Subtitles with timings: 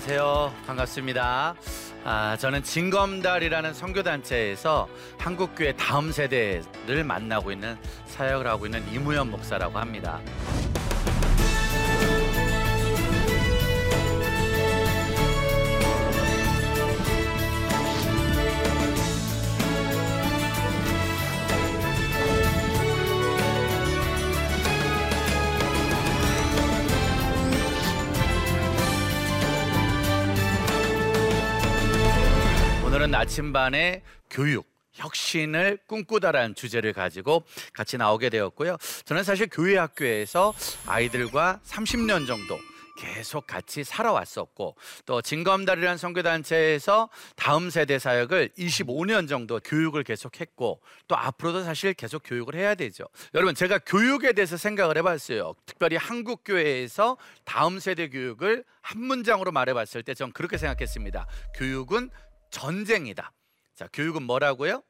[0.00, 0.54] 자, 안녕하세요.
[0.66, 1.54] 반갑습니다.
[2.04, 4.88] 아, 저는 진검달이라는 선교단체에서
[5.18, 10.20] 한국교회 다음 세대를 만나고 있는 사역을 하고 있는 이무현 목사라고 합니다.
[33.20, 38.78] 나침반의 교육 혁신을 꿈꾸다라는 주제를 가지고 같이 나오게 되었고요.
[39.04, 40.54] 저는 사실 교회 학교에서
[40.86, 42.58] 아이들과 30년 정도
[42.96, 51.62] 계속 같이 살아왔었고 또 진검다리라는 선교단체에서 다음 세대 사역을 25년 정도 교육을 계속했고 또 앞으로도
[51.64, 53.04] 사실 계속 교육을 해야 되죠.
[53.34, 55.54] 여러분 제가 교육에 대해서 생각을 해봤어요.
[55.66, 61.26] 특별히 한국 교회에서 다음 세대 교육을 한 문장으로 말해봤을 때 전 그렇게 생각했습니다.
[61.56, 62.10] 교육은
[62.50, 63.32] 전쟁이다.
[63.74, 64.82] 자, 교육은 뭐라고요?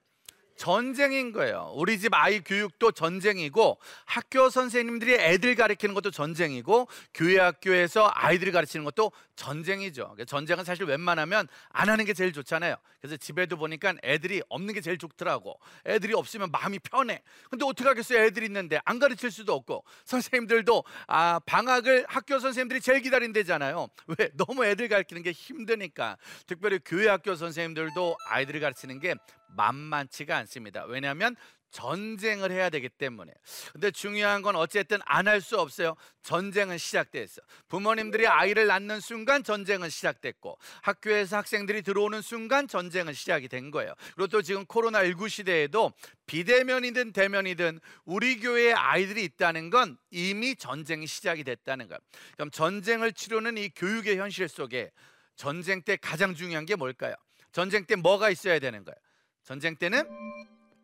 [0.60, 1.72] 전쟁인 거예요.
[1.74, 8.84] 우리 집 아이 교육도 전쟁이고 학교 선생님들이 애들 가르치는 것도 전쟁이고 교회 학교에서 아이들을 가르치는
[8.84, 10.16] 것도 전쟁이죠.
[10.26, 12.76] 전쟁은 사실 웬만하면 안 하는 게 제일 좋잖아요.
[13.00, 15.58] 그래서 집에도 보니까 애들이 없는 게 제일 좋더라고.
[15.86, 17.22] 애들이 없으면 마음이 편해.
[17.48, 18.18] 근데 어떻게 하겠어요?
[18.18, 23.88] 애들이 있는데 안 가르칠 수도 없고 선생님들도 아 방학을 학교 선생님들이 제일 기다린대잖아요.
[24.18, 24.28] 왜?
[24.34, 26.18] 너무 애들 가르치는 게 힘드니까.
[26.46, 29.14] 특별히 교회 학교 선생님들도 아이들을 가르치는 게
[29.56, 30.84] 만만치가 않습니다.
[30.84, 31.36] 왜냐하면
[31.70, 33.32] 전쟁을 해야 되기 때문에.
[33.72, 35.94] 근데 중요한 건 어쨌든 안 할 수 없어요.
[36.22, 37.40] 전쟁은 시작됐어.
[37.68, 43.94] 부모님들이 아이를 낳는 순간 전쟁은 시작됐고 학교에서 학생들이 들어오는 순간 전쟁은 시작이 된 거예요.
[44.16, 45.92] 그리고 또 지금 코로나19 시대에도
[46.26, 52.00] 비대면이든 대면이든 우리 교회에 아이들이 있다는 건 이미 전쟁이 시작이 됐다는 거예요.
[52.36, 54.90] 그럼 전쟁을 치르는 이 교육의 현실 속에
[55.36, 57.14] 전쟁 때 가장 중요한 게 뭘까요?
[57.52, 58.96] 전쟁 때 뭐가 있어야 되는 거예요?
[59.42, 60.04] 전쟁 때는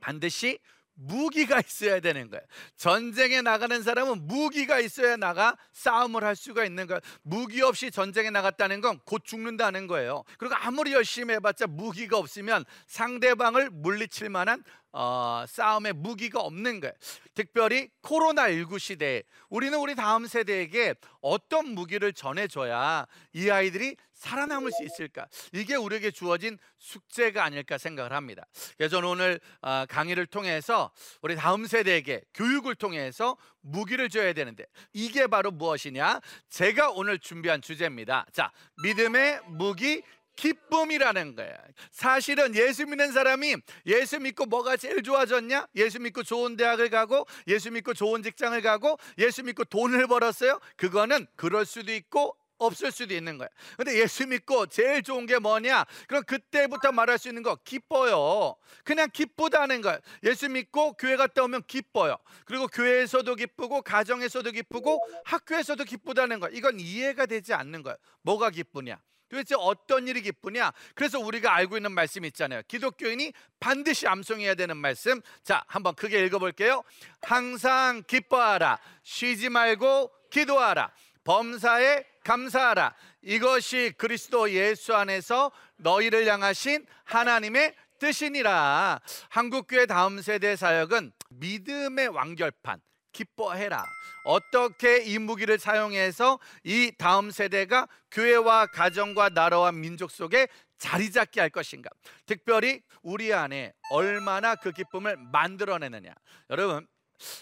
[0.01, 0.59] 반드시
[0.99, 2.43] 무기가 있어야 되는 거예요.
[2.77, 7.01] 전쟁에 나가는 사람은 무기가 있어야 나가 싸움을 할 수가 있는 거예요.
[7.23, 10.25] 무기 없이 전쟁에 나갔다는 건 곧 죽는다는 거예요.
[10.39, 16.95] 그리고 아무리 열심히 해봤자 무기가 없으면 상대방을 물리칠 만한 어, 싸움에 무기가 없는 거예요.
[17.35, 25.27] 특별히 코로나19 시대에 우리는 우리 다음 세대에게 어떤 무기를 전해줘야 이 아이들이 살아남을 수 있을까?
[25.53, 28.47] 이게 우리에게 주어진 숙제가 아닐까 생각을 합니다.
[28.77, 30.91] 그래서 저는 오늘 어, 강의를 통해서
[31.23, 36.21] 우리 다음 세대에게 교육을 통해서 무기를 줘야 되는데 이게 바로 무엇이냐?
[36.49, 38.27] 제가 오늘 준비한 주제입니다.
[38.33, 38.51] 자,
[38.83, 40.03] 믿음의 무기
[40.37, 41.57] 기쁨이라는 거야.
[41.91, 43.57] 사실은 예수 믿는 사람이
[43.87, 45.67] 예수 믿고 뭐가 제일 좋아졌냐?
[45.77, 50.61] 예수 믿고 좋은 대학을 가고 예수 믿고 좋은 직장을 가고 예수 믿고 돈을 벌었어요.
[50.77, 53.49] 그거는 그럴 수도 있고 없을 수도 있는 거야.
[53.77, 55.85] 근데 예수 믿고 제일 좋은 게 뭐냐?
[56.09, 58.57] 그럼 그때부터 말할 수 있는 거 기뻐요.
[58.85, 59.99] 그냥 기쁘다는 거야.
[60.25, 62.17] 예수 믿고 교회 갔다 오면 기뻐요.
[62.45, 66.51] 그리고 교회에서도 기쁘고 가정에서도 기쁘고 학교에서도 기쁘다는 거야.
[66.53, 67.97] 이건 이해가 되지 않는 거야.
[68.23, 69.01] 뭐가 기쁘냐?
[69.29, 70.73] 도대체 어떤 일이 기쁘냐?
[70.95, 72.63] 그래서 우리가 알고 있는 말씀이 있잖아요.
[72.69, 75.21] 기독교인이 반드시 암송해야 되는 말씀.
[75.43, 76.85] 자, 한번 크게 읽어볼게요.
[77.23, 78.79] 항상 기뻐하라.
[79.03, 80.93] 쉬지 말고 기도하라.
[81.25, 82.93] 범사에 감사하라.
[83.23, 89.01] 이것이 그리스도 예수 안에서 너희를 향하신 하나님의 뜻이니라.
[89.29, 92.81] 한국교회 다음 세대 사역은 믿음의 완결판.
[93.13, 93.83] 기뻐해라.
[94.25, 100.49] 어떻게 이 무기를 사용해서 이 다음 세대가 교회와 가정과 나라와 민족 속에
[100.79, 101.89] 자리 잡게 할 것인가?
[102.27, 106.13] 특별히 우리 안에 얼마나 그 기쁨을 만들어내느냐.
[106.51, 106.87] 여러분,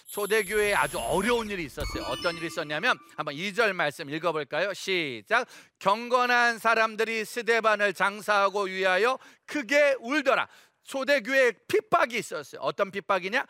[0.06, 2.04] 초대교회에 아주 어려운 일이 있었어요.
[2.04, 4.72] 어떤 일이 있었냐면 한번 2절 말씀 읽어볼까요?
[4.74, 5.46] 시작.
[5.78, 10.48] 경건한 사람들이 스데반을 장사하고 위하여 크게 울더라.
[10.84, 12.60] 초대교회에 핍박이 있었어요.
[12.60, 13.46] 어떤 핍박이냐?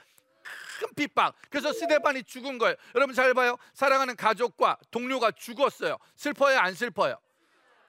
[0.79, 1.35] 큰 핍박.
[1.51, 2.75] 그래서 스데반이 죽은 거예요.
[2.95, 3.57] 여러분 잘 봐요.
[3.75, 5.99] 사랑하는 가족과 동료가 죽었어요.
[6.17, 7.19] 슬퍼요, 안 슬퍼요?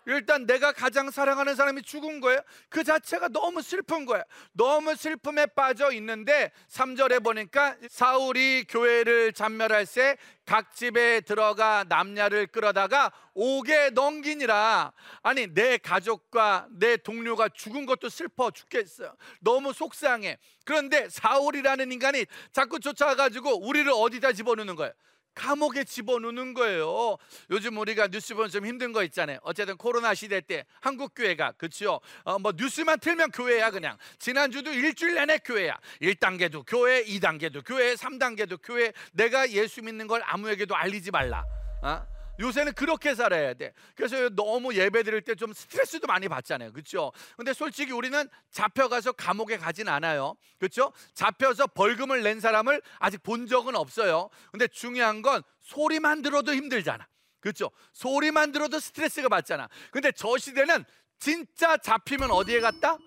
[0.06, 2.42] 일단 내가 가장 사랑하는 사람이 죽은 거예요.
[2.70, 4.24] 그 자체가 너무 슬픈 거예요.
[4.54, 13.12] 너무 슬픔에 빠져 있는데 3절에 보니까 사울이 교회를 잔멸할 새 각 집에 들어가 남녀를 끌어다가
[13.34, 14.94] 옥에 넘기니라.
[15.24, 19.16] 아니 내 가족과 내 동료가 죽은 것도 슬퍼 죽겠어요.
[19.42, 20.38] 너무 속상해.
[20.64, 24.94] 그런데 사울이라는 인간이 자꾸 쫓아가지고 우리를 어디다 집어넣는 거예요.
[25.36, 27.18] 감옥에 집어넣는 거예요.
[27.52, 29.38] 요즘 우리가 뉴스 보면 좀 힘든 거 있잖아요.
[29.44, 32.00] 어쨌든 코로나 시대 때 한국 교회가 그렇죠.
[32.24, 33.98] 어, 뭐 뉴스만 틀면 교회야 그냥.
[34.18, 35.78] 지난주도 일주일 내내 교회야.
[36.02, 38.92] 1단계도 교회, 2단계도 교회, 3단계도 교회.
[39.12, 41.44] 내가 예수 믿는 걸 아무에게도 알리지 말라.
[41.84, 42.15] 어?
[42.40, 43.74] 요새는 그렇게 살아야 돼.
[43.96, 46.72] 그래서 너무 예배 드릴 때 좀 스트레스도 많이 받잖아요.
[46.72, 47.12] 그렇죠?
[47.36, 50.36] 근데 솔직히 우리는 잡혀가서 감옥에 가진 않아요.
[50.58, 50.94] 그렇죠?
[51.14, 54.30] 잡혀서 벌금을 낸 사람을 아직 본 적은 없어요.
[54.52, 57.06] 근데 중요한 건 소리만 들어도 힘들잖아.
[57.42, 57.70] 그렇죠?
[57.94, 59.68] 소리만 들어도 스트레스가 받잖아.
[59.92, 60.84] 근데 저 시대는
[61.20, 62.98] 진짜 잡히면 어디에 갔다?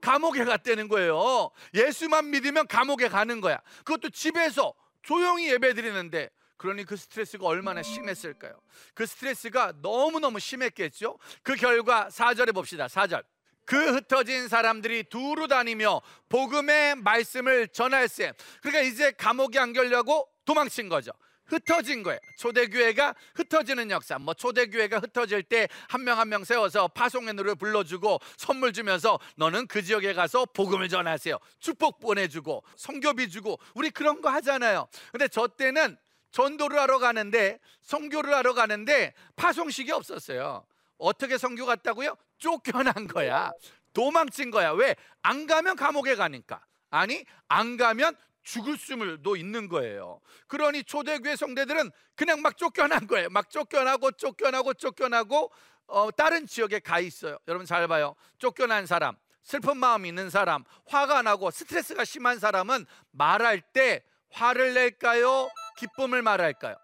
[0.00, 1.50] 감옥에 갔다는 거예요.
[1.74, 3.60] 예수만 믿으면 감옥에 가는 거야.
[3.78, 8.52] 그것도 집에서 조용히 예배 드리는데 그러니 그 스트레스가 얼마나 심했을까요?
[8.94, 11.18] 그 스트레스가 너무너무 심했겠죠?
[11.42, 12.86] 그 결과 4절에 봅시다.
[12.88, 13.24] 4절.
[13.64, 18.32] 그 흩어진 사람들이 두루 다니며 복음의 말씀을 전할세.
[18.62, 21.12] 그러니까 이제 감옥에 안 걸려고 도망친 거죠.
[21.44, 22.18] 흩어진 거예요.
[22.38, 24.18] 초대교회가 흩어지는 역사.
[24.18, 29.82] 뭐 초대교회가 흩어질 때 한 명 한명 세워서 파송의 노래 불러주고 선물 주면서 너는 그
[29.82, 31.38] 지역에 가서 복음을 전하세요.
[31.58, 34.88] 축복 보내주고 성교비 주고 우리 그런 거 하잖아요.
[35.10, 35.96] 근데 저 때는
[36.30, 40.64] 전도를 하러 가는데 성교를 하러 가는데 파송식이 없었어요.
[40.98, 42.16] 어떻게 성교 갔다고요?
[42.38, 43.52] 쫓겨난 거야.
[43.92, 44.72] 도망친 거야.
[44.72, 44.94] 왜?
[45.22, 46.64] 안 가면 감옥에 가니까.
[46.90, 50.20] 아니, 안 가면 죽을 수도 있는 거예요.
[50.46, 53.28] 그러니 초대교회 성대들은 그냥 막 쫓겨난 거예요.
[53.28, 55.52] 막 쫓겨나고 쫓겨나고 쫓겨나고
[55.88, 57.38] 어, 다른 지역에 가 있어요.
[57.46, 58.14] 여러분 잘 봐요.
[58.38, 65.48] 쫓겨난 사람, 슬픈 마음이 있는 사람, 화가 나고 스트레스가 심한 사람은 말할 때 화를 낼까요?
[65.82, 66.76] 기쁨을 말할까요?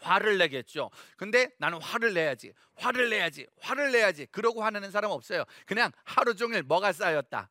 [0.00, 0.90] 화를 내겠죠.
[1.16, 2.52] 근데 나는 화를 내야지.
[2.76, 3.46] 화를 내야지.
[3.60, 4.26] 화를 내야지.
[4.30, 5.44] 그러고 화내는 사람 없어요.
[5.66, 7.50] 그냥 하루 종일 뭐가 쌓였다.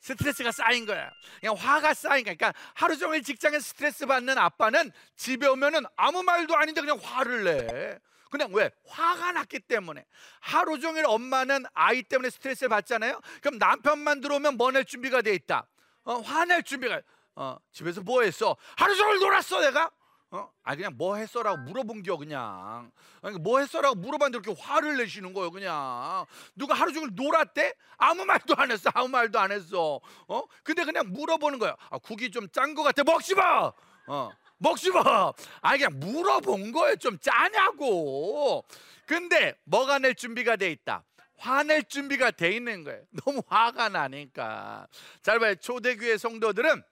[0.00, 1.10] 스트레스가 쌓인 거야.
[1.40, 2.34] 그냥 화가 쌓인 거야.
[2.34, 7.98] 그러니까 하루 종일 직장에 스트레스 받는 아빠는 집에 오면은 아무 말도 아닌데 그냥 화를 내.
[8.30, 8.70] 그냥 왜?
[8.86, 10.04] 화가 났기 때문에.
[10.40, 13.20] 하루 종일 엄마는 아이 때문에 스트레스를 받잖아요.
[13.40, 15.66] 그럼 남편만 들어오면 뭐 낼 준비가 돼 있다.
[16.04, 17.00] 어, 화낼 준비가.
[17.36, 18.56] 어, 집에서 뭐 했어?
[18.76, 19.90] 하루 종일 놀았어 내가.
[20.30, 20.50] 어?
[20.64, 22.90] 아 그냥 뭐 했어라고 물어본 겨 그냥.
[23.22, 26.26] 아니, 뭐 했어라고 물어봤는데 이렇게 화를 내시는 거예요 그냥.
[26.56, 27.74] 누가 하루 종일 놀았대?
[27.98, 28.90] 아무 말도 안 했어.
[28.94, 30.00] 아무 말도 안 했어.
[30.26, 30.42] 어?
[30.64, 31.76] 근데 그냥 물어보는 거야.
[31.90, 33.04] 아 국이 좀 짠 거 같아.
[33.04, 33.70] 먹지 마.
[34.08, 34.30] 어.
[34.58, 35.32] 먹지 마.
[35.60, 36.96] 아 그냥 물어본 거예요.
[36.96, 38.64] 좀 짜냐고.
[39.06, 41.04] 근데 뭐가 낼 준비가 돼 있다.
[41.38, 43.02] 화낼 준비가 돼 있는 거예요.
[43.24, 44.88] 너무 화가 나니까.
[45.22, 45.54] 잘 봐요.
[45.54, 46.82] 초대교회 성도들은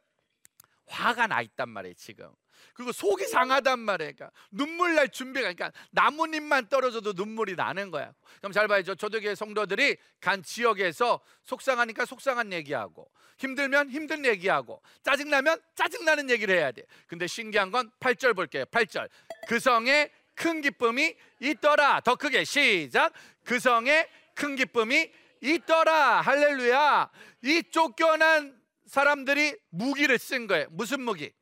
[0.87, 2.29] 화가 나 있단 말이에요 지금.
[2.75, 4.13] 그리고 속이 상하단 말이에요.
[4.15, 8.13] 그러니까 눈물 날 준비가 그러니까 나뭇잎만 떨어져도 눈물이 나는 거야.
[8.39, 8.95] 그럼 잘 봐야죠.
[8.95, 16.83] 초대교회 성도들이 간 지역에서 속상하니까 속상한 얘기하고 힘들면 힘든 얘기하고 짜증나면 짜증나는 얘기를 해야 돼.
[17.07, 19.09] 근데 신기한 건 8절 볼게요 8절.
[19.49, 22.01] 그 성에 큰 기쁨이 있더라.
[22.01, 23.13] 더 크게 시작.
[23.45, 26.21] 그 성에 큰 기쁨이 있더라.
[26.23, 27.11] 할렐루야.
[27.43, 30.67] 이 쫓겨난 사람들이 무기를 쓴 거예요.
[30.71, 31.33] 무슨 무기?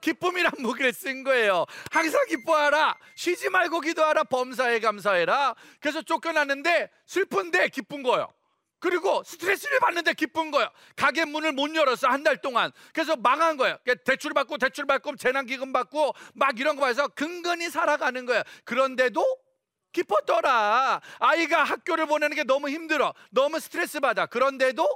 [0.00, 1.66] 기쁨이란 무기를 쓴 거예요.
[1.90, 2.96] 항상 기뻐하라.
[3.16, 4.24] 쉬지 말고 기도하라.
[4.24, 5.54] 범사에 감사해라.
[5.80, 8.32] 그래서 쫓겨났는데 슬픈데 기쁜 거예요.
[8.78, 10.70] 그리고 스트레스를 받는데 기쁜 거예요.
[10.96, 12.72] 가게 문을 못 열었어 한 달 동안.
[12.94, 13.76] 그래서 망한 거예요.
[14.06, 18.42] 대출 받고 대출 받고 재난 기금 받고 막 이런 거 봐서 근근히 살아가는 거예요.
[18.64, 19.22] 그런데도
[19.92, 21.00] 기뻤더라.
[21.18, 23.12] 아이가 학교를 보내는 게 너무 힘들어.
[23.30, 24.24] 너무 스트레스 받아.
[24.24, 24.88] 그런데도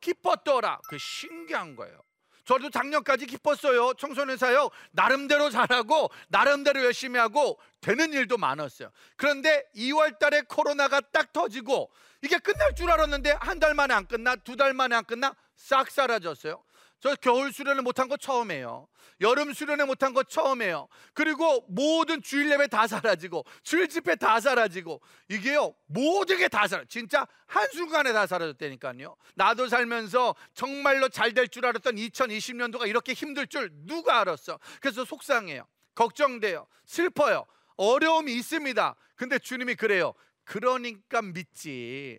[0.00, 0.80] 기뻤더라.
[0.88, 2.00] 그 신기한 거예요.
[2.44, 3.94] 저도 작년까지 기뻤어요.
[3.94, 8.90] 청소년 사역 나름대로 잘하고 나름대로 열심히 하고 되는 일도 많았어요.
[9.16, 11.90] 그런데 2월 달에 코로나가 딱 터지고
[12.22, 15.90] 이게 끝날 줄 알았는데 한 달 만에 안 끝나, 두 달 만에 안 끝나 싹
[15.90, 16.62] 사라졌어요.
[17.00, 18.86] 저 겨울 수련을 못한 거 처음이에요.
[19.22, 20.86] 여름 수련회 못한 거 처음이에요.
[21.14, 26.84] 그리고 모든 주일 예배 다 사라지고 주일 집회 다 사라지고 이게요 모든 게 다 사라.
[26.88, 29.16] 진짜 한 순간에 다 사라졌다니까요.
[29.34, 34.58] 나도 살면서 정말로 잘 될 줄 알았던 2020년도가 이렇게 힘들 줄 누가 알았어?
[34.80, 35.66] 그래서 속상해요.
[35.94, 36.66] 걱정돼요.
[36.86, 37.44] 슬퍼요.
[37.76, 38.94] 어려움이 있습니다.
[39.16, 40.12] 근데 주님이 그래요.
[40.44, 42.18] 그러니까 믿지.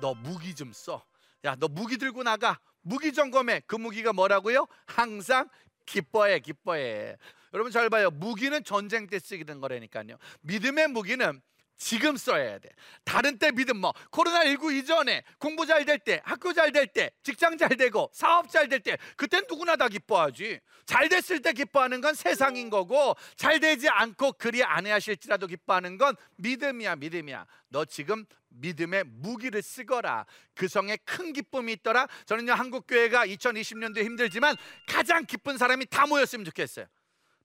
[0.00, 1.04] 너 무기 좀 써.
[1.44, 2.58] 야, 너 무기 들고 나가.
[2.82, 3.62] 무기 점검해.
[3.66, 4.66] 그 무기가 뭐라고요?
[4.86, 5.48] 항상
[5.86, 7.16] 기뻐해, 기뻐해.
[7.52, 8.10] 여러분 잘 봐요.
[8.10, 10.16] 무기는 전쟁 때 쓰게 된 거라니까요.
[10.42, 11.40] 믿음의 무기는
[11.80, 12.68] 지금 써야 돼.
[13.04, 17.56] 다른 때 믿음 뭐 코로나19 이전에 공부 잘 될 때, 학교 잘 될 때, 직장
[17.56, 20.60] 잘 되고 사업 잘 될 때 그땐 누구나 다 기뻐하지.
[20.84, 26.16] 잘 됐을 때 기뻐하는 건 세상인 거고 잘 되지 않고 그리 안 해하실지라도 기뻐하는 건
[26.36, 27.46] 믿음이야, 믿음이야.
[27.70, 30.26] 너 지금 믿음의 무기를 쓰거라.
[30.54, 32.06] 그 성에 큰 기쁨이 있더라.
[32.26, 34.54] 저는요 한국 교회가 2020년도에 힘들지만
[34.86, 36.84] 가장 기쁜 사람이 다 모였으면 좋겠어요.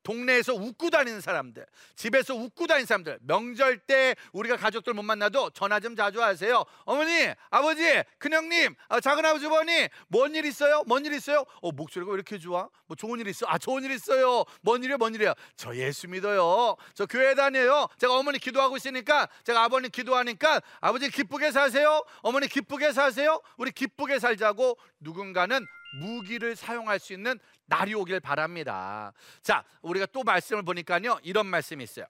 [0.06, 5.80] 동네에서 웃고 다니는 사람들, 집에서 웃고 다니는 사람들, 명절 때 우리가 가족들 못 만나도 전화
[5.80, 6.64] 좀 자주 하세요.
[6.86, 7.82] 어머니, 아버지,
[8.20, 10.84] 큰형님, 아, 작은아버지, 어머니, 뭔 일 있어요?
[10.86, 11.44] 뭔 일 있어요?
[11.62, 12.70] 어, 목소리가 왜 이렇게 좋아?
[12.86, 13.46] 뭐 좋은 일 있어?
[13.50, 14.44] 아, 좋은 일 있어요.
[14.62, 15.34] 뭔 일이야, 뭔 일이야?
[15.58, 16.76] 저 예수 믿어요.
[16.94, 17.88] 저 교회 다녀요.
[17.98, 22.04] 제가 어머니 기도하고 있으니까, 제가 아버님 기도하니까, 아버지 기쁘게 사세요.
[22.22, 23.42] 어머니 기쁘게 사세요.
[23.58, 25.66] 우리 기쁘게 살자고 누군가는
[26.02, 29.14] 무기를 사용할 수 있는 날이 오길 바랍니다.
[29.42, 31.20] 자, 우리가 또 말씀을 보니까요.
[31.24, 32.06] 이런 말씀이 있어요.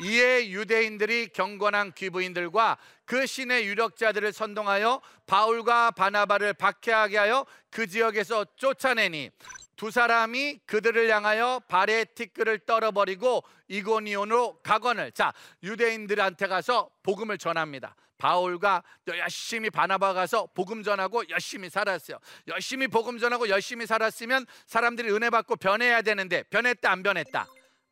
[0.00, 9.30] 이에 유대인들이 경건한 귀부인들과 그 신의 유력자들을 선동하여 바울과 바나바를 박해하게 하여 그 지역에서 쫓아내니
[9.76, 18.84] 두 사람이 그들을 향하여 발에 티끌을 떨어버리고 이고니온으로 가거늘 자 유대인들한테 가서 복음을 전합니다 바울과
[19.08, 22.18] 열심히 바나바 가서 복음 전하고 열심히 살았어요.
[22.46, 27.48] 열심히 복음 전하고 열심히 살았으면 사람들이 은혜 받고 변해야 되는데 변했다 안 변했다?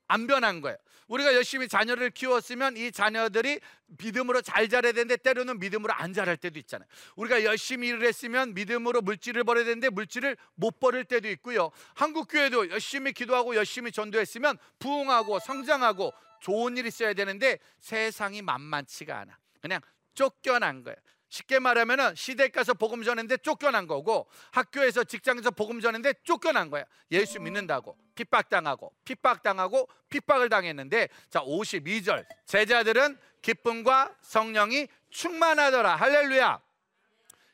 [0.07, 0.77] 안 변한 거예요.
[1.09, 3.59] 우리가 열심히 자녀를 키웠으면 이 자녀들이
[3.99, 6.87] 믿음으로 잘 자라야 되는데 때로는 믿음으로 안 자랄 때도 있잖아요.
[7.17, 11.73] 우리가 열심히 일을 했으면 믿음으로 물질을 벌어야 되는데 물질을 못 벌을 때도 있고요.
[11.95, 19.37] 한국 교회도 열심히 기도하고 열심히 전도했으면 부흥하고 성장하고 좋은 일이 있어야 되는데 세상이 만만치가 않아.
[19.61, 19.81] 그냥
[20.15, 20.97] 쫓겨난 거예요.
[21.29, 26.85] 쉽게 말하면 시댁 가서 복음 전했는데 쫓겨난 거고 학교에서 직장에서 복음 전했는데 쫓겨난 거야.
[27.13, 35.97] 예수 믿는다고 핍박당하고 핍박당하고 핍박을 당했는데 자 52절 제자들은 기쁨과 성령이 충만하더라.
[35.97, 36.61] 할렐루야.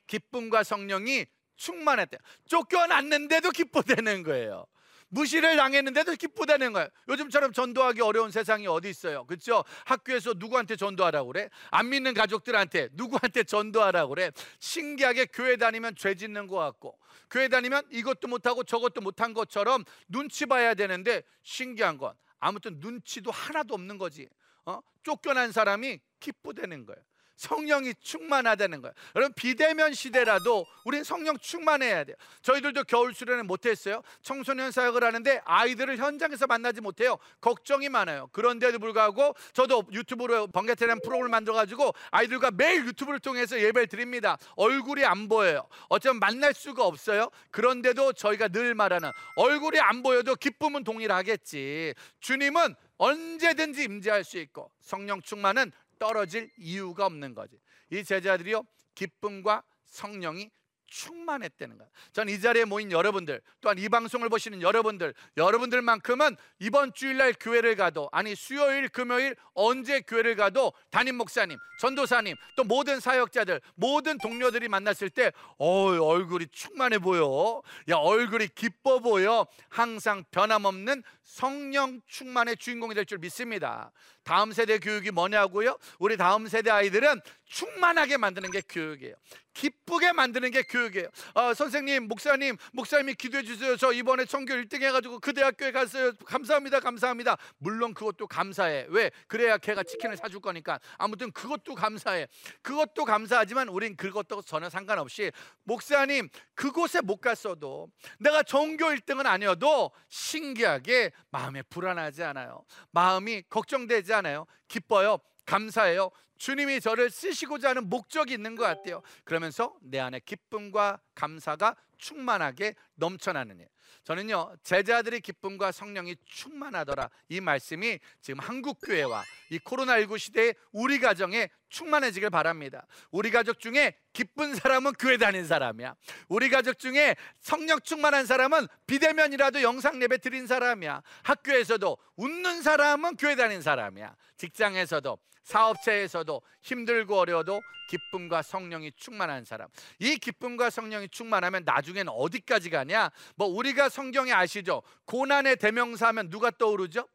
[0.06, 2.18] 기쁨과 성령이 충만했대.
[2.46, 4.66] 쫓겨났는데도 기뻐되는 거예요.
[5.08, 6.88] 무시를 당했는데도 기쁘다는 거예요.
[7.08, 9.24] 요즘처럼 전도하기 어려운 세상이 어디 있어요?
[9.26, 9.64] 그렇죠?
[9.84, 11.48] 학교에서 누구한테 전도하라고 그래?
[11.70, 14.30] 안 믿는 가족들한테 누구한테 전도하라고 그래?
[14.58, 16.98] 신기하게 교회 다니면 죄 짓는 것 같고
[17.30, 23.74] 교회 다니면 이것도 못하고 저것도 못한 것처럼 눈치 봐야 되는데 신기한 건 아무튼 눈치도 하나도
[23.74, 24.28] 없는 거지.
[24.64, 24.80] 어?
[25.02, 27.00] 쫓겨난 사람이 기쁘다는 거예요.
[27.36, 28.94] 성령이 충만하다는 거예요.
[29.14, 32.16] 여러분 비대면 시대라도 우리는 성령 충만해야 돼요.
[32.42, 34.02] 저희들도 겨울 수련회 못했어요.
[34.22, 37.18] 청소년 사역을 하는데 아이들을 현장에서 만나지 못해요.
[37.40, 38.28] 걱정이 많아요.
[38.32, 44.38] 그런데도 불구하고 저도 유튜브로 번개테란 프로그램을 만들어가지고 아이들과 매일 유튜브를 통해서 예배를 드립니다.
[44.56, 45.68] 얼굴이 안 보여요.
[45.88, 47.30] 어쩌면 만날 수가 없어요.
[47.50, 51.94] 그런데도 저희가 늘 말하는 얼굴이 안 보여도 기쁨은 동일하겠지.
[52.20, 57.58] 주님은 언제든지 임재할 수 있고 성령 충만은 떨어질 이유가 없는 거지.
[57.90, 60.50] 이 제자들이요 기쁨과 성령이
[60.88, 61.88] 충만했다는 거야.
[62.12, 68.08] 전 이 자리에 모인 여러분들, 또한 이 방송을 보시는 여러분들, 여러분들만큼은 이번 주일날 교회를 가도
[68.12, 75.10] 아니 수요일, 금요일 언제 교회를 가도 담임 목사님, 전도사님, 또 모든 사역자들, 모든 동료들이 만났을
[75.10, 77.62] 때, 어 얼굴이 충만해 보여.
[77.90, 79.46] 야 얼굴이 기뻐 보여.
[79.68, 83.90] 항상 변함없는 성령 충만의 주인공이 될 줄 믿습니다.
[84.26, 85.78] 다음 세대 교육이 뭐냐고요?
[86.00, 89.14] 우리 다음 세대 아이들은 충만하게 만드는 게 교육이에요.
[89.54, 91.08] 기쁘게 만드는 게 교육이에요.
[91.34, 93.76] 어, 선생님, 목사님, 목사님이 기도해 주세요.
[93.76, 96.12] 저 이번에 청교 1등 해가지고 그 대학교에 갔어요.
[96.26, 97.38] 감사합니다, 감사합니다.
[97.56, 98.86] 물론 그것도 감사해.
[98.90, 99.10] 왜?
[99.28, 100.78] 그래야 걔가 치킨을 사줄 거니까.
[100.98, 102.26] 아무튼 그것도 감사해.
[102.60, 105.30] 그것도 감사하지만 우린 그것도 전혀 상관없이
[105.62, 112.64] 목사님 그곳에 못 갔어도 내가 전교 1등은 아니어도 신기하게 마음에 불안하지 않아요.
[112.90, 114.46] 마음이 걱정되지 않아요.
[114.68, 115.18] 기뻐요.
[115.44, 116.10] 감사해요.
[116.38, 119.02] 주님이 저를 쓰시고자 하는 목적이 있는 것 같아요.
[119.24, 123.68] 그러면서 내 안에 기쁨과 감사가 충만하게 넘쳐나는 일.
[124.04, 131.48] 저는요 제자들의 기쁨과 성령이 충만하더라 이 말씀이 지금 한국 교회와 이 코로나19 시대에 우리 가정에
[131.68, 132.86] 충만해지길 바랍니다.
[133.10, 135.94] 우리 가족 중에 기쁜 사람은 교회 다닌 사람이야.
[136.28, 141.02] 우리 가족 중에 성령 충만한 사람은 비대면이라도 영상 예배 드린 사람이야.
[141.24, 144.14] 학교에서도 웃는 사람은 교회 다닌 사람이야.
[144.36, 149.68] 직장에서도 사업체에서도 힘들고 어려워도 기쁨과 성령이 충만한 사람.
[150.00, 153.10] 이 기쁨과 성령이 충만하면 나중에는 어디까지 가냐?
[153.36, 154.82] 뭐 우리 가 성경에 아시죠?
[155.04, 157.06] 고난의 대명사 하면 누가 떠오르죠?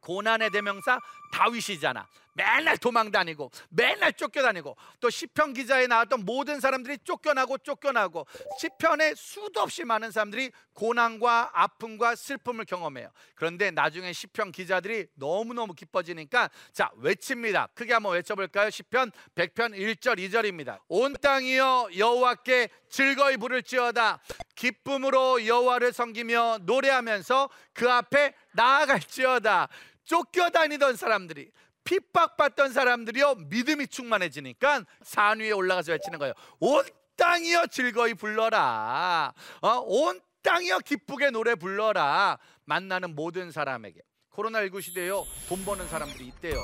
[0.00, 1.00] 고난의 대명사
[1.32, 2.06] 다윗이잖아.
[2.34, 8.26] 맨날 도망 다니고 맨날 쫓겨다니고 또 시편 기자에 나왔던 모든 사람들이 쫓겨나고 쫓겨나고
[8.58, 13.10] 시편에 수도 없이 많은 사람들이 고난과 아픔과 슬픔을 경험해요.
[13.36, 17.68] 그런데 나중에 시편 기자들이 너무너무 기뻐지니까 자 외칩니다.
[17.74, 18.68] 크게 한번 외쳐 볼까요?
[18.68, 20.80] 시편 100편 1절 2절입니다.
[20.88, 24.20] 온 땅이여 여호와께 즐거이 부를지어다
[24.56, 29.68] 기쁨으로 여호와를 섬기며 노래하면서 그 앞에 나아갈지어다
[30.04, 31.50] 쫓겨다니던 사람들이
[31.84, 36.34] 핍박받던 사람들이요 믿음이 충만해지니까 산 위에 올라가서 외치는 거예요.
[36.60, 36.84] 온
[37.16, 39.32] 땅이여 즐거이 불러라.
[39.60, 39.68] 어?
[39.84, 42.38] 온 땅이여 기쁘게 노래 불러라.
[42.64, 44.00] 만나는 모든 사람에게.
[44.38, 45.24] 코로나19 시대에요.
[45.48, 46.60] 돈 버는 사람들이 있대요.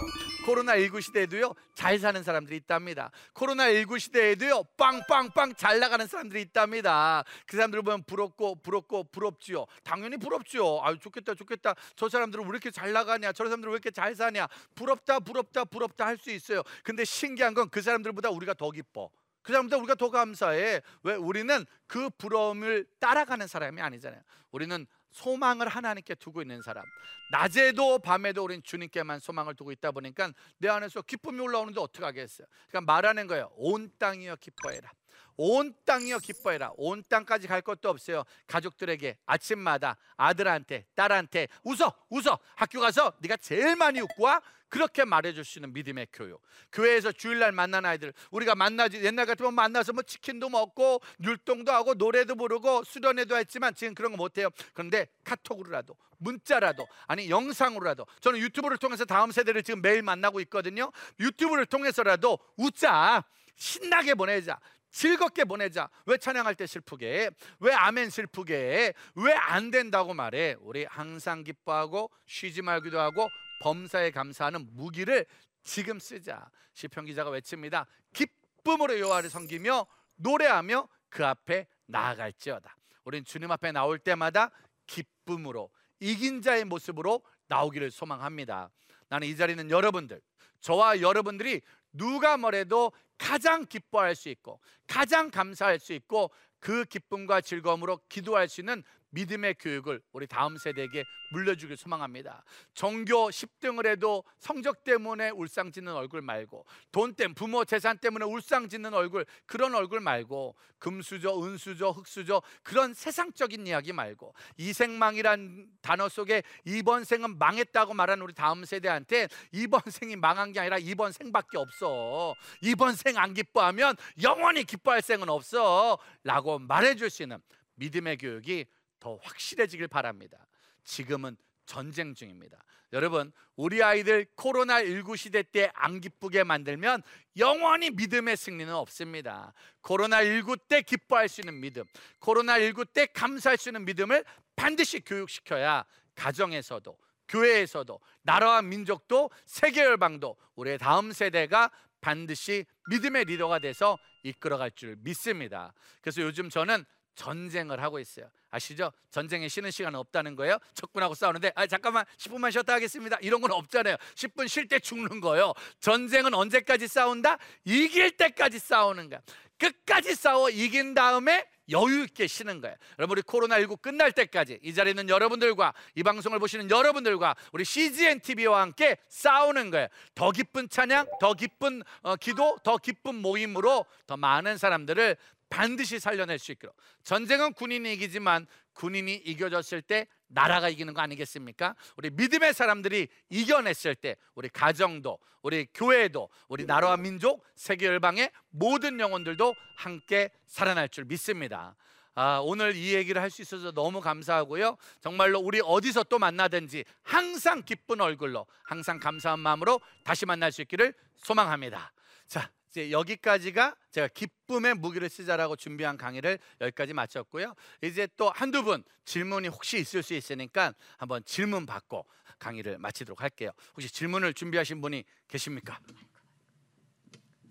[0.47, 1.55] 코로나19 시대에도요.
[1.75, 3.11] 잘 사는 사람들이 있답니다.
[3.35, 4.65] 코로나19 시대에도요.
[4.77, 7.23] 빵빵빵 잘 나가는 사람들이 있답니다.
[7.47, 9.67] 그 사람들 보면 부럽고 부럽고 부럽지요.
[9.85, 10.81] 당연히 부럽지요.
[10.83, 11.75] 아유 좋겠다 좋겠다.
[11.95, 13.33] 저 사람들은 왜 이렇게 잘 나가냐?
[13.33, 14.49] 저 사람들은 왜 이렇게 잘 사냐?
[14.75, 16.63] 부럽다 부럽다 부럽다 할 수 있어요.
[16.83, 19.11] 근데 신기한 건 그 사람들보다 우리가 더 기뻐.
[19.43, 20.83] 그 사람보다 우리가 더 감사해.
[21.05, 24.21] 왜 우리는 그 부러움을 따라가는 사람이 아니잖아요.
[24.51, 26.85] 우리는 소망을 하나님께 두고 있는 사람.
[27.31, 32.47] 낮에도 밤에도 우리는 주님께만 소망을 두고 있다 보니까 내 안에서 기쁨이 올라오는데 어떻게 하겠어요?
[32.69, 33.51] 그러니까 말하는 거예요.
[33.57, 34.91] 온 땅이여 기뻐해라.
[35.37, 36.73] 온 땅이여 기뻐해라.
[36.77, 38.25] 온 땅까지 갈 것도 없어요.
[38.47, 44.41] 가족들에게 아침마다 아들한테 딸한테 웃어 웃어 학교 가서 네가 제일 많이 웃고 와.
[44.71, 46.41] 그렇게 말해줄 수 있는 믿음의 교육.
[46.73, 52.37] 교회에서 주일날 만난 아이들 우리가 만나지 옛날 같으면 만나서 뭐 치킨도 먹고 율동도 하고 노래도
[52.37, 54.49] 부르고 수련회도 했지만 지금 그런 거 못해요.
[54.73, 60.93] 그런데 카톡으로라도 문자라도 아니 영상으로라도 저는 유튜브를 통해서 다음 세대를 지금 매일 만나고 있거든요.
[61.19, 63.25] 유튜브를 통해서라도 웃자
[63.57, 64.59] 신나게 보내자.
[64.91, 65.89] 즐겁게 보내자.
[66.07, 67.31] 왜 찬양할 때 슬프게?
[67.61, 68.93] 왜 아멘 슬프게?
[69.15, 70.57] 왜안 된다고 말해?
[70.61, 73.29] 우리 항상 기뻐하고 쉬지 말기도 하고
[73.63, 75.27] 범사에 감사하는 무기를
[75.63, 76.51] 지금 쓰자.
[76.75, 77.87] 시편 기자가 외칩니다.
[78.13, 82.77] 기쁨으로 여호와를 섬기며 노래하며 그 앞에 나아갈지어다.
[83.05, 84.51] 우린 주님 앞에 나올 때마다
[84.87, 85.71] 기쁨으로
[86.01, 88.71] 이긴 자의 모습으로 나오기를 소망합니다.
[89.09, 90.21] 나는 이 자리는 여러분들,
[90.61, 91.61] 저와 여러분들이
[91.93, 98.63] 누가 뭐래도 가장 기뻐할 수 있고 가장 감사할 수 있고 그 기쁨과 즐거움으로 기도할 수
[98.63, 102.43] 있는 믿음의 교육을 우리 다음 세대에게 물려주길 소망합니다.
[102.75, 109.27] 전교 10등을 해도 성적 때문에 울상짓는 얼굴 말고 돈 때문에 부모 재산 때문에 울상짓는 얼굴
[109.47, 117.39] 그런 얼굴 말고 금수저 은수저 흑수저 그런 세상적인 이야기 말고 이생망이란 단어 속에 이번 생은
[117.39, 122.35] 망했다고 말하는 우리 다음 세대한테 이번 생이 망한 게 아니라 이번 생밖에 없어.
[122.63, 125.99] 이번 생 안 기뻐하면 영원히 기뻐할 생은 없어.
[126.25, 127.39] 라고 말해줄 수 있는
[127.75, 128.67] 믿음의 교육이
[129.01, 130.47] 더 확실해지길 바랍니다.
[130.85, 131.37] 지금은
[131.67, 132.59] 전쟁 중입니다.
[132.93, 137.03] 여러분, 우리 아이들 코로나19 시대 때 안 기쁘게 만들면
[137.37, 139.53] 영원히 믿음의 승리는 없습니다.
[139.83, 141.85] 코로나19 때 기뻐할 수 있는 믿음,
[142.21, 144.25] 코로나19 때 감사할 수 있는 믿음을
[144.57, 145.85] 반드시 교육시켜야
[146.17, 154.97] 가정에서도 교회에서도 나라와 민족도 세계 열방도 우리의 다음 세대가 반드시 믿음의 리더가 돼서 이끌어갈 줄
[154.99, 155.73] 믿습니다.
[156.01, 156.85] 그래서 요즘 저는
[157.15, 158.29] 전쟁을 하고 있어요.
[158.51, 158.93] 아시죠?
[159.11, 160.59] 전쟁에 쉬는 시간 없다는 거예요.
[160.75, 163.17] 적군하고 싸우는데 아 잠깐만 10분만 쉬었다 하겠습니다.
[163.21, 163.97] 이런 건 없잖아요.
[164.15, 165.53] 10분 쉴 때 죽는 거예요.
[165.81, 167.39] 전쟁은 언제까지 싸운다?
[167.65, 169.21] 이길 때까지 싸우는 거야.
[169.59, 172.75] 끝까지 싸워 이긴 다음에 여유 있게 쉬는 거예요.
[172.99, 178.21] 여러분 우리 코로나19 끝날 때까지 이 자리에 있는 여러분들과 이 방송을 보시는 여러분들과 우리 CGN
[178.21, 179.87] TV와 함께 싸우는 거예요.
[180.15, 185.17] 더 기쁜 찬양, 더 기쁜 어, 기도, 더 기쁜 모임으로 더 많은 사람들을
[185.51, 191.75] 반드시 살려낼 수 있도록 전쟁은 군인이 이기지만 군인이 이겨졌을 때 나라가 이기는 거 아니겠습니까?
[191.97, 199.01] 우리 믿음의 사람들이 이겨냈을 때 우리 가정도 우리 교회도 우리 나라와 민족 세계 열방의 모든
[199.01, 201.75] 영혼들도 함께 살아날 줄 믿습니다.
[202.15, 204.77] 아, 오늘 이 얘기를 할 수 있어서 너무 감사하고요.
[205.01, 210.95] 정말로 우리 어디서 또 만나든지 항상 기쁜 얼굴로 항상 감사한 마음으로 다시 만날 수 있기를
[211.17, 211.93] 소망합니다.
[212.27, 217.55] 자, 이제 여기까지가 제가 기쁨의 무기를 쓰자라고 준비한 강의를 여기까지 마쳤고요.
[217.83, 222.07] 이제 또 한두 분 질문이 혹시 있을 수 있으니까 한번 질문 받고
[222.39, 223.51] 강의를 마치도록 할게요.
[223.75, 225.81] 혹시 질문을 준비하신 분이 계십니까?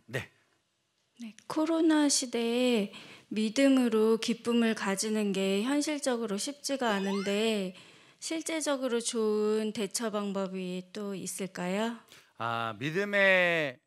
[0.06, 0.32] 네.
[1.22, 2.94] 네, 코로나 시대에
[3.28, 7.76] 믿음으로 기쁨을 가지는 게 현실적으로 쉽지가 않은데
[8.20, 11.98] 실제적으로 좋은 대처 방법이 또 있을까요?
[12.38, 13.80] 아, 믿음의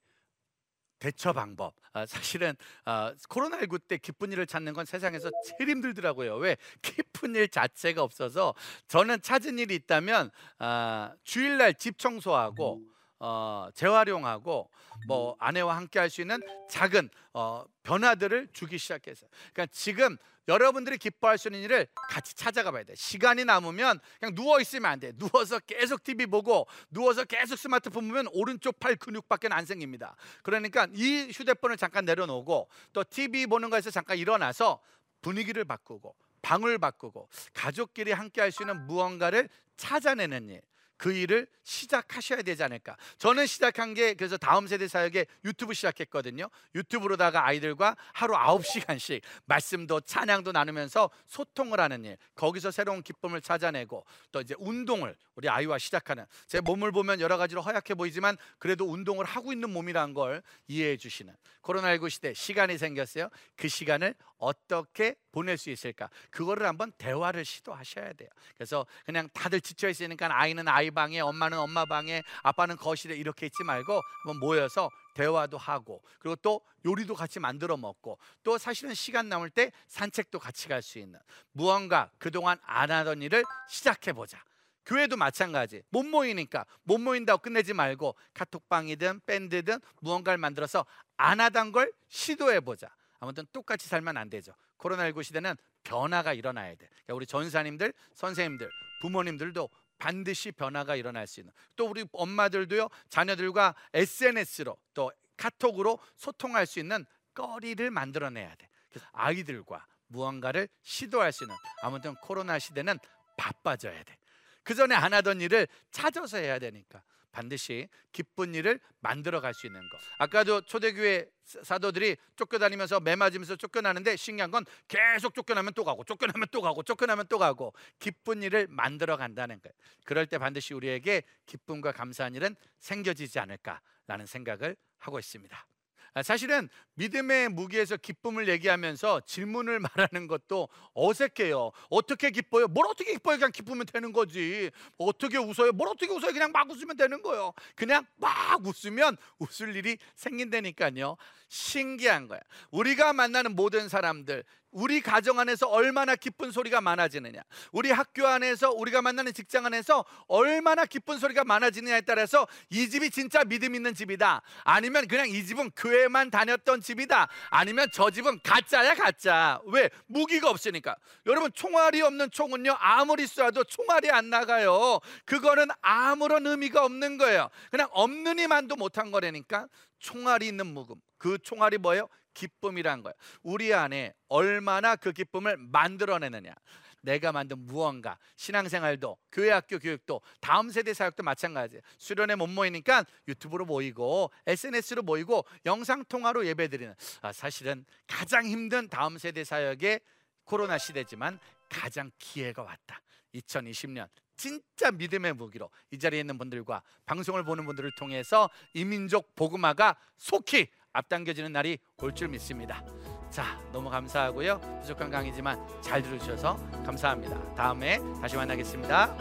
[1.02, 1.74] 대처 방법.
[1.92, 6.36] 아, 사실은 아, 코로나19 때 기쁜 일을 찾는 건 세상에서 제일 힘들더라고요.
[6.36, 6.56] 왜?
[6.80, 8.54] 기쁜 일 자체가 없어서
[8.86, 12.80] 저는 찾은 일이 있다면 아, 주일날 집 청소하고
[13.18, 14.70] 어, 재활용하고
[15.08, 16.38] 뭐 아내와 함께 할 수 있는
[16.70, 19.28] 작은 어, 변화들을 주기 시작했어요.
[19.52, 20.16] 그러니까 지금
[20.48, 22.94] 여러분들이 기뻐할 수 있는 일을 같이 찾아가 봐야 돼.
[22.94, 25.12] 시간이 남으면 그냥 누워 있으면 안 돼.
[25.12, 30.16] 누워서 계속 TV 보고 누워서 계속 스마트폰 보면 오른쪽 팔 근육밖에 안 생깁니다.
[30.42, 34.81] 그러니까 이 휴대폰을 잠깐 내려놓고 또 TV 보는 거에서 잠깐 일어나서
[35.20, 40.61] 분위기를 바꾸고 방을 바꾸고 가족끼리 함께 할 수 있는 무언가를 찾아내는 일.
[41.02, 42.96] 그 일을 시작하셔야 되지 않을까.
[43.18, 46.48] 저는 시작한 게 그래서 다음 세대 사역에 유튜브 시작했거든요.
[46.76, 52.18] 유튜브로다가 아이들과 하루 9시간씩 말씀도 찬양도 나누면서 소통을 하는 일.
[52.36, 57.62] 거기서 새로운 기쁨을 찾아내고 또 이제 운동을 우리 아이와 시작하는 제 몸을 보면 여러 가지로
[57.62, 63.28] 허약해 보이지만 그래도 운동을 하고 있는 몸이란 걸 이해해 주시는 코로나19 시대 시간이 생겼어요.
[63.56, 66.11] 그 시간을 어떻게 보낼 수 있을까?
[66.31, 68.28] 그거를 한번 대화를 시도하셔야 돼요.
[68.57, 73.62] 그래서 그냥 다들 지쳐 있으니까 아이는 아이 방에, 엄마는 엄마 방에, 아빠는 거실에 이렇게 있지
[73.62, 79.50] 말고 한번 모여서 대화도 하고 그리고 또 요리도 같이 만들어 먹고 또 사실은 시간 남을
[79.50, 81.20] 때 산책도 같이 갈 수 있는
[81.52, 84.42] 무언가 그동안 안 하던 일을 시작해 보자.
[84.85, 85.83] 교회도 마찬가지.
[85.90, 90.85] 못 모이니까 못 모인다고 끝내지 말고 카톡방이든 밴드든 무언가를 만들어서
[91.16, 92.88] 안 하던 걸 시도해 보자.
[93.22, 94.52] 아무튼 똑같이 살면 안 되죠.
[94.78, 95.54] 코로나19 시대는
[95.85, 96.88] 변화가 일어나야 돼.
[96.88, 98.68] 그러니까 우리 전사님들, 선생님들,
[99.00, 106.80] 부모님들도 반드시 변화가 일어날 수 있는 또 우리 엄마들도요 자녀들과 SNS로 또 카톡으로 소통할 수
[106.80, 108.68] 있는 거리를 만들어내야 돼.
[108.90, 112.98] 그래서 아이들과 무언가를 시도할 수 있는 아무튼 코로나 시대는
[113.37, 114.18] 바빠져야 돼.
[114.64, 119.81] 그 전에 안 하던 일을 찾아서 해야 되니까 반드시 기쁜 일을 만들어 갈 수 있는
[119.88, 119.99] 거.
[120.18, 126.62] 아까도 초대교회 사도들이 쫓겨다니면서 매 맞으면서 쫓겨나는데 신기한 건 계속 쫓겨나면 또 가고 쫓겨나면 또
[126.62, 129.75] 가고 쫓겨나면 또 가고 기쁜 일을 만들어 간다는 거예요.
[130.05, 135.66] 그럴 때 반드시 우리에게 기쁨과 감사한 일은 생겨지지 않을까라는 생각을 하고 있습니다.
[136.14, 139.81] 아, 사실은 믿음의 무기에서 기쁨을 얘기하면서 질문을
[140.12, 141.70] 말하는 것도 어색해요.
[141.88, 142.68] 어떻게 기뻐요?
[142.68, 143.37] 뭘 어떻게 기뻐요?
[143.38, 144.70] 그냥 기쁘면 되는 거지.
[144.98, 145.72] 어떻게 웃어요?
[145.72, 146.33] 뭘 어떻게 웃어요?
[146.33, 147.55] 그냥 막 웃으면 되는 거예요.
[147.75, 151.16] 그냥 막 웃으면 웃을 일이 생긴다니까요.
[151.48, 152.40] 신기한 거야.
[152.70, 157.42] 우리가 만나는 모든 사람들 우리 가정 안에서 얼마나 기쁜 소리가 많아지느냐.
[157.72, 163.44] 우리 학교 안에서 우리가 만나는 직장 안에서 얼마나 기쁜 소리가 많아지느냐에 따라서 이 집이 진짜
[163.44, 164.42] 믿음 있는 집이다.
[164.64, 167.28] 아니면 그냥 이 집은 교회만 다녔던 집이다.
[167.50, 169.61] 아니면 저 집은 가짜야 가짜.
[169.66, 169.90] 왜?
[170.06, 170.96] 무기가 없으니까.
[171.26, 175.00] 여러분 총알이 없는 총은요 아무리 쏴도 총알이 안 나가요.
[175.26, 177.50] 그거는 아무런 의미가 없는 거예요.
[177.70, 179.68] 그냥 없는 이만도 못한 거라니까.
[179.98, 182.08] 총알이 있는 무금 그 총알이 뭐예요?
[182.35, 183.14] 기쁨이란 거예요.
[183.42, 186.55] 우리 안에 얼마나 그 기쁨을 만들어내느냐.
[187.03, 191.83] 내가 만든 무언가 신앙생활도 교회 학교 교육도 다음 세대 사역도 마찬가지예요.
[191.99, 199.18] 수련회 못 모이니까 유튜브로 모이고 SNS로 모이고 영상 통화로 예배드리는 아, 사실은 가장 힘든 다음
[199.18, 200.01] 세대 사역의
[200.45, 203.01] 코로나 시대지만 가장 기회가 왔다.
[203.35, 210.68] 2020년 진짜 믿음의 무기로 이 자리에 있는 분들과 방송을 보는 분들을 통해서 이민족 복음화가 속히
[210.92, 212.83] 앞당겨지는 날이 올 줄 믿습니다.
[213.31, 214.61] 자, 너무 감사하고요.
[214.83, 217.55] 부족한 강의지만 잘 들으셔서 감사합니다.
[217.55, 219.16] 다음에 다시 만나겠습니다.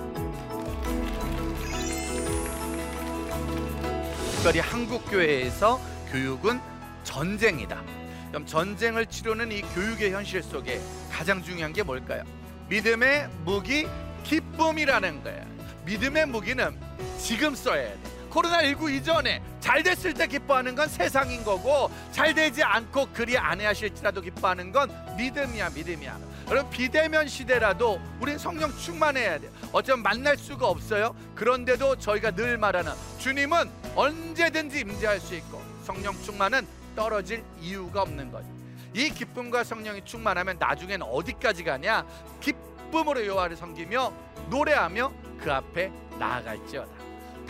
[4.36, 5.80] 특별히 한국 교회에서
[6.12, 6.60] 교육은
[7.04, 7.82] 전쟁이다.
[8.30, 10.82] 그럼 전쟁을 치르는 이 교육의 현실 속에
[11.12, 12.24] 가장 중요한 게 뭘까요?
[12.70, 13.88] 믿음의 무기
[14.24, 15.46] 기쁨이라는 거예요.
[15.86, 16.78] 믿음의 무기는
[17.18, 18.11] 지금 써야 돼.
[18.32, 24.72] 코로나19 이전에 잘 됐을 때 기뻐하는 건 세상인 거고 잘 되지 않고 그리 안해하실지라도 기뻐하는
[24.72, 26.32] 건 믿음이야 믿음이야.
[26.50, 29.52] 여러분 비대면 시대라도 우린 성령 충만해야 돼요.
[29.72, 31.16] 어쩌면 만날 수가 없어요.
[31.36, 38.48] 그런데도 저희가 늘 말하는 주님은 언제든지 임재할 수 있고 성령 충만은 떨어질 이유가 없는 거죠.
[38.94, 42.06] 이 기쁨과 성령이 충만하면 나중에는 어디까지 가냐?
[42.42, 44.12] 기쁨으로 여호와를 섬기며
[44.50, 45.90] 노래하며 그 앞에
[46.20, 47.01] 나아갈지어다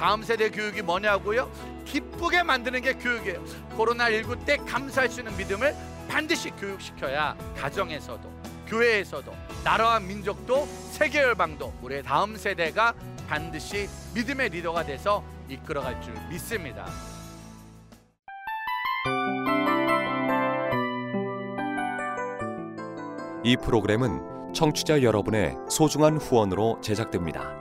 [0.02, 1.48] 다음 세대 교육이 뭐냐고요?
[1.86, 3.46] 기쁘게 만드는 게 교육이에요.
[3.78, 5.76] 코로나19 때 감사할 수 있는 믿음을
[6.10, 8.28] 반드시 교육시켜야 가정에서도
[8.66, 9.32] 교회에서도
[9.64, 12.96] 나라와 민족도 세계 열방도 우리의 다음 세대가
[13.28, 16.88] 반드시 믿음의 리더가 돼서 이끌어갈 줄 믿습니다.
[23.44, 27.61] 이 프로그램은 청취자 여러분의 소중한 후원으로 제작됩니다.